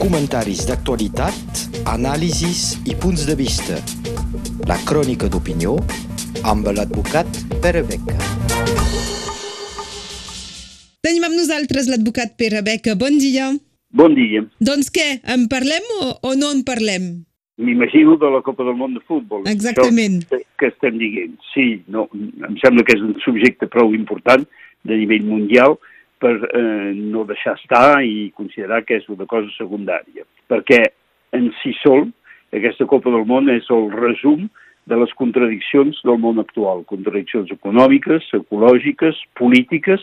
[0.00, 1.60] comentaris d'actualitat,
[1.90, 3.78] anàlisis i punts de vista.
[4.68, 5.76] La crònica d'opinió
[6.48, 7.26] amb l'advocat
[7.62, 8.16] Pere Beca.
[11.04, 12.96] Tenim amb nosaltres l'advocat Pere Beca.
[12.98, 13.50] Bon dia.
[13.90, 14.44] Bon dia.
[14.60, 17.10] Doncs què, en parlem o, o no en parlem?
[17.60, 19.44] M'imagino de la Copa del Món de Futbol.
[19.50, 20.22] Exactament.
[20.28, 21.36] Això que estem dient.
[21.52, 24.46] Sí, no, em sembla que és un subjecte prou important
[24.88, 25.76] de nivell mundial
[26.20, 30.26] per eh, no deixar estar i considerar que és una cosa secundària.
[30.50, 30.80] Perquè
[31.36, 32.08] en si sol,
[32.52, 34.48] aquesta Copa del Món és el resum
[34.90, 36.82] de les contradiccions del món actual.
[36.88, 40.02] Contradiccions econòmiques, ecològiques, polítiques,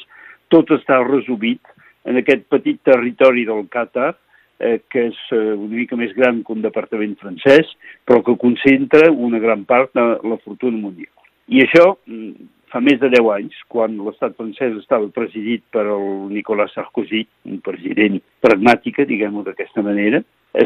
[0.54, 1.60] tot està resumit
[2.08, 4.14] en aquest petit territori del Qatar,
[4.60, 7.74] eh, que és eh, una mica més gran que un departament francès,
[8.08, 11.12] però que concentra una gran part de la fortuna mundial.
[11.52, 16.28] I això mm, fa més de 10 anys, quan l'estat francès estava presidit per el
[16.34, 20.22] Nicolas Sarkozy, un president pragmàtica, diguem-ho d'aquesta manera,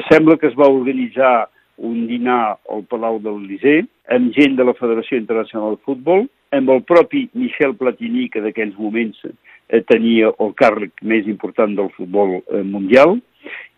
[0.10, 1.49] sembla que es va organitzar
[1.82, 6.70] un dinar al Palau de l'Elysée amb gent de la Federació Internacional de Futbol, amb
[6.70, 12.40] el propi Michel Platini, que d'aquells moments eh, tenia el càrrec més important del futbol
[12.41, 13.18] eh, mundial,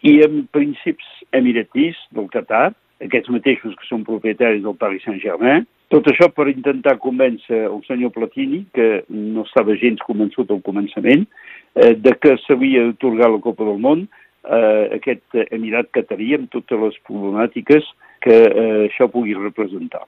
[0.03, 6.07] i amb príncips emiratis del Qatar, aquests mateixos que són propietaris del Paris Saint-Germain, tot
[6.09, 11.27] això per intentar convèncer el senyor Platini, que no estava gens convençut al començament,
[11.77, 16.81] eh, de que s'havia d'atorgar la Copa del Món eh, aquest emirat catarí amb totes
[16.81, 17.85] les problemàtiques
[18.25, 20.01] que eh, això pugui representar.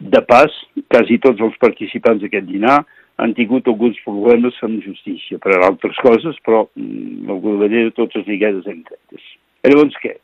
[0.00, 0.54] De pas,
[0.88, 2.78] quasi tots els participants d'aquest dinar
[3.20, 8.24] han tingut alguns problemes amb justícia per a altres coses, però mm, d'alguna manera totes
[8.24, 9.26] lligades entre elles.
[9.68, 10.16] Llavors què?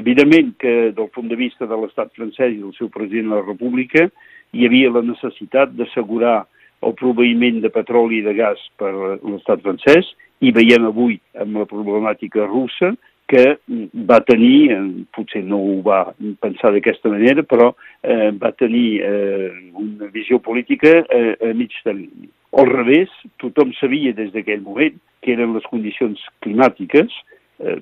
[0.00, 3.46] Evidentment que del punt de vista de l'estat francès i del seu president de la
[3.46, 4.08] República
[4.52, 6.40] hi havia la necessitat d'assegurar
[6.86, 10.08] el proveïment de petroli i de gas per l'estat francès
[10.40, 12.94] i veiem avui amb la problemàtica russa
[13.30, 13.44] que
[14.10, 14.74] va tenir,
[15.14, 16.00] potser no ho va
[16.42, 17.68] pensar d'aquesta manera, però
[18.02, 22.26] eh, va tenir eh, una visió política eh, a mig termini.
[22.58, 27.39] Al revés, tothom sabia des d'aquell moment que eren les condicions climàtiques, eh,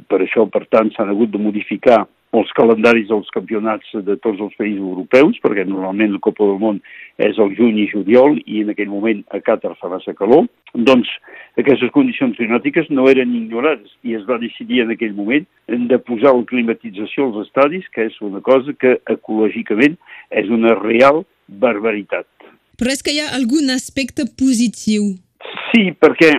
[0.09, 2.05] per això, per tant, s'han hagut de modificar
[2.37, 6.81] els calendaris dels campionats de tots els països europeus, perquè normalment la Copa del Món
[7.25, 10.45] és el juny i juliol i en aquell moment a Qatar fa massa calor,
[10.75, 11.09] doncs
[11.61, 16.35] aquestes condicions climàtiques no eren ignorades i es va decidir en aquell moment de posar
[16.37, 19.97] la climatització als estadis, que és una cosa que ecològicament
[20.29, 22.29] és una real barbaritat.
[22.79, 25.17] Però és que hi ha algun aspecte positiu.
[25.73, 26.37] Sí, perquè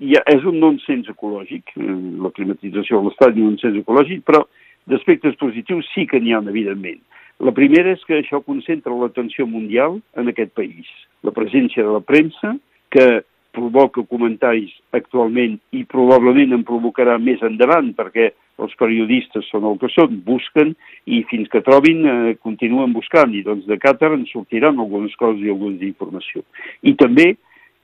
[0.00, 4.44] ja és un nonsens ecològic, la climatització a l'estadi és un nonsens ecològic, però
[4.86, 7.00] D'aspectes positius sí que n'hi ha, evidentment.
[7.42, 10.86] La primera és que això concentra l'atenció mundial en aquest país.
[11.26, 12.54] La presència de la premsa,
[12.94, 13.24] que
[13.56, 18.30] provoca comentaris actualment i probablement en provocarà més endavant perquè
[18.62, 20.74] els periodistes són el que són, busquen
[21.12, 25.42] i fins que trobin eh, continuen buscant i doncs de Qatar en sortiran algunes coses
[25.44, 26.44] i alguna informació.
[26.84, 27.32] I també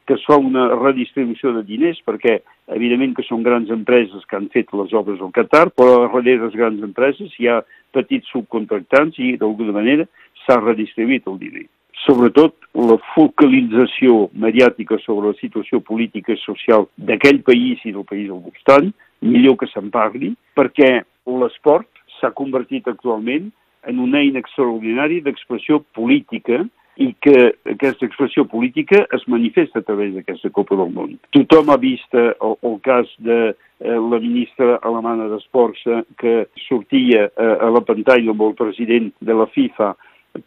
[0.06, 2.38] que es fa una redistribució de diners perquè
[2.74, 6.56] evidentment que són grans empreses que han fet les obres al Qatar, però darrere les
[6.58, 7.60] grans empreses hi ha
[7.94, 10.08] petits subcontractants i d'alguna manera
[10.42, 11.64] s'ha redistribuït el diner.
[12.02, 18.30] Sobretot la focalització mediàtica sobre la situació política i social d'aquell país i del país
[18.30, 18.90] al voltant,
[19.22, 21.86] millor que se'n parli, perquè l'esport
[22.18, 23.52] s'ha convertit actualment
[23.86, 26.62] en una eina extraordinària d'expressió política
[27.00, 31.16] i que aquesta expressió política es manifesta a través d'aquesta Copa del Món.
[31.32, 36.34] Tothom ha vist el, el cas de eh, la ministra alemana d'Esports eh, que
[36.68, 39.94] sortia eh, a la pantalla amb el president de la FIFA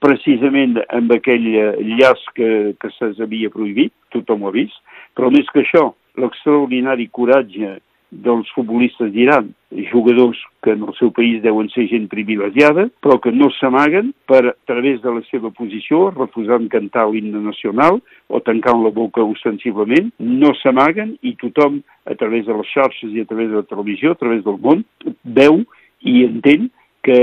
[0.01, 2.50] precisament amb aquell eh, llaç que,
[2.81, 4.77] que se'ls havia prohibit, tothom ho ha vist,
[5.17, 5.89] però més que això,
[6.22, 7.77] l'extraordinari coratge
[8.11, 9.49] dels futbolistes d'Iran,
[9.91, 14.41] jugadors que en el seu país deuen ser gent privilegiada, però que no s'amaguen per,
[14.51, 20.13] a través de la seva posició, refusant cantar l'himne nacional o tancant la boca ostensiblement,
[20.19, 24.13] no s'amaguen i tothom, a través de les xarxes i a través de la televisió,
[24.13, 24.85] a través del món,
[25.24, 25.63] veu
[26.06, 26.69] i entén
[27.06, 27.19] que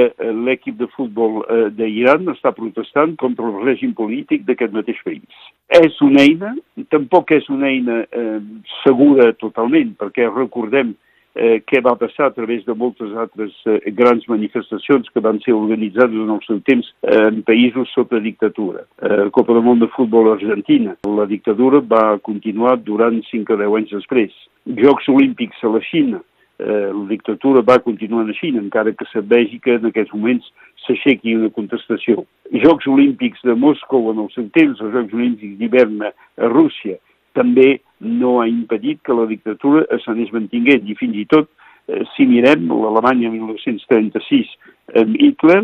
[0.47, 5.47] l'equip de futbol eh, d'Iran està protestant contra el règim polític d'aquest mateix país.
[5.83, 6.53] És una eina,
[6.95, 8.39] tampoc és una eina eh,
[8.83, 10.95] segura totalment, perquè recordem
[11.35, 15.57] eh, què va passar a través de moltes altres eh, grans manifestacions que van ser
[15.57, 18.85] organitzades en el seu temps eh, en països sota dictadura.
[19.03, 20.97] Eh, Copa del Món de Futbol Argentina.
[21.09, 24.37] La dictadura va continuar durant 5 o 10 anys després.
[24.79, 26.23] Jocs Olímpics a la Xina
[26.63, 30.47] eh, la dictadura va continuar a Xina, encara que vegi que en aquests moments
[30.87, 32.25] s'aixequi una contestació.
[32.65, 36.13] Jocs Olímpics de Moscou en el seu temps, els Jocs Olímpics d'hivern a
[36.53, 36.99] Rússia,
[37.35, 41.49] també no ha impedit que la dictadura s'anés mantinguent i fins i tot
[41.89, 44.53] eh, si mirem l'Alemanya 1936
[45.01, 45.63] amb Hitler,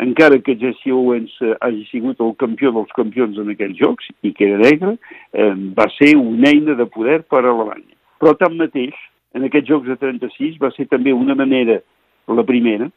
[0.00, 4.32] encara que Jesse Owens eh, hagi sigut el campió dels campions en aquells jocs i
[4.36, 4.96] que era negre,
[5.36, 7.98] eh, va ser una eina de poder per a Alemanya.
[8.20, 8.96] Però tanmateix,
[9.34, 11.80] en aquests jocs de 36 va ser també una manera,
[12.28, 12.90] la primera,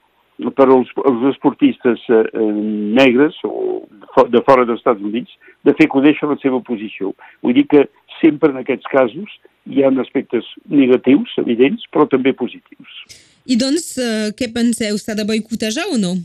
[0.58, 2.24] per als, als esportistes eh,
[2.98, 3.84] negres o
[4.30, 5.34] de fora dels Estats Units
[5.66, 7.14] de fer conèixer la seva posició.
[7.46, 7.86] Vull dir que
[8.20, 9.38] sempre en aquests casos
[9.70, 12.98] hi ha aspectes negatius, evidents, però també positius.
[13.46, 14.98] I doncs, eh, què penseu?
[14.98, 16.16] S'ha de boicotejar o no?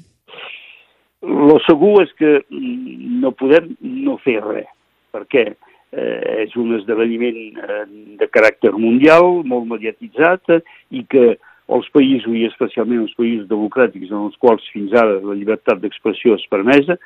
[1.22, 4.69] Lo segur és que mm, no podem no fer res,
[5.14, 5.50] perquè
[5.93, 7.85] eh, és un esdeveniment eh,
[8.20, 10.58] de caràcter mundial, molt mediatitzat,
[10.90, 11.37] i que
[11.69, 16.38] els països, i especialment els països democràtics en els quals fins ara la llibertat d'expressió
[16.38, 16.96] és permesa,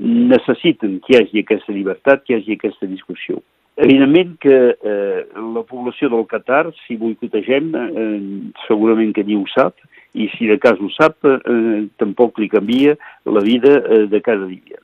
[0.00, 3.40] necessiten que hi hagi aquesta llibertat, que hi hagi aquesta discussió.
[3.80, 5.20] Evidentment que eh,
[5.54, 8.18] la població del Qatar, si boicotegem, eh,
[8.66, 9.78] segurament que ni ho sap,
[10.12, 14.48] i si de cas ho sap, eh, tampoc li canvia la vida eh, de cada
[14.50, 14.80] dia.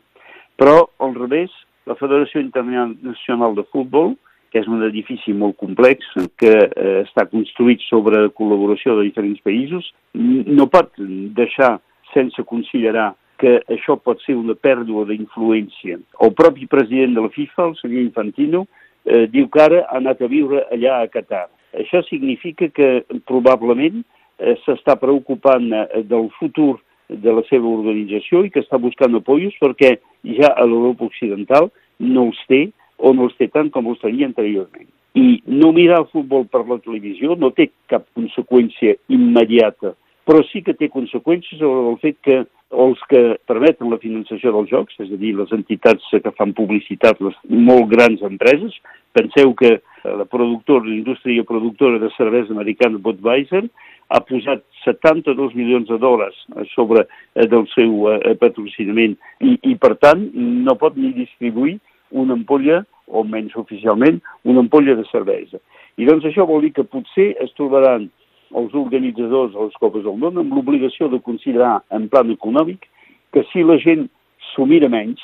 [0.56, 1.52] Però, al revés,
[1.86, 4.16] la Federació Internacional de Futbol,
[4.50, 6.06] que és un edifici molt complex,
[6.40, 10.92] que eh, està construït sobre col·laboració de diferents països, no pot
[11.36, 11.76] deixar
[12.14, 15.98] sense considerar que això pot ser una pèrdua d'influència.
[16.24, 18.64] El propi president de la FIFA, el senyor Infantino,
[19.04, 21.46] eh, diu que ara ha anat a viure allà a Qatar.
[21.76, 24.00] Això significa que probablement
[24.38, 26.78] eh, s'està preocupant eh, del futur
[27.08, 29.96] de la seva organització i que està buscant apoyos perquè
[30.38, 31.70] ja a l'Europa Occidental
[32.00, 34.88] no els té o no els té tant com els tenia anteriorment.
[35.16, 39.94] I no mirar el futbol per la televisió no té cap conseqüència immediata,
[40.26, 42.42] però sí que té conseqüències sobre el fet que
[42.74, 47.20] els que permeten la finançació dels jocs, és a dir, les entitats que fan publicitat,
[47.22, 48.74] les molt grans empreses,
[49.14, 53.64] penseu que la productora, la indústria productora de cervesa americana Budweiser
[54.08, 56.36] ha posat 72 milions de dòlars
[56.74, 61.78] sobre eh, del seu eh, patrocinament i, i, per tant, no pot ni distribuir
[62.10, 65.60] una ampolla, o menys oficialment, una ampolla de cervesa.
[65.98, 68.08] I doncs això vol dir que potser es trobaran
[68.54, 72.86] els organitzadors de les Copes del Món amb l'obligació de considerar en plan econòmic
[73.34, 74.06] que si la gent
[74.52, 75.22] s'ho mira menys,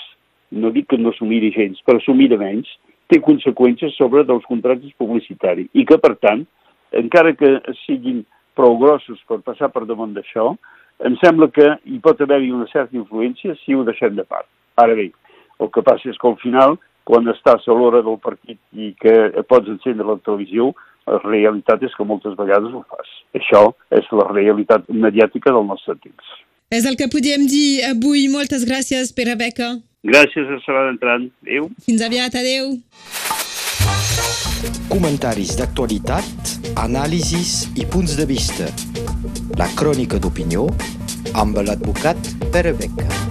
[0.51, 2.69] no dic que no s'ho miri gens, però s'ho mira menys,
[3.09, 6.45] té conseqüències sobre dels contractes publicitaris i que, per tant,
[6.93, 8.23] encara que siguin
[8.57, 10.53] prou grossos per passar per damunt d'això,
[11.07, 14.49] em sembla que hi pot haver-hi una certa influència si ho deixem de part.
[14.81, 15.11] Ara bé,
[15.61, 16.77] el que passa és que al final,
[17.09, 20.71] quan estàs a l'hora del partit i que pots encendre la televisió,
[21.07, 23.11] la realitat és que moltes vegades ho fas.
[23.39, 23.63] Això
[23.95, 26.35] és la realitat mediàtica del nostre temps.
[26.73, 28.29] És el que podíem dir avui.
[28.33, 29.75] Moltes gràcies, Pere Beca.
[30.03, 31.29] Gràcies a Sala d'entrant.
[31.45, 31.69] Adéu.
[31.85, 32.35] Fins aviat.
[32.35, 32.79] Adéu.
[34.93, 38.69] Comentaris d'actualitat, anàlisis i punts de vista.
[39.61, 40.69] La crònica d'opinió
[41.39, 43.22] amb l'advocat Pere Beca.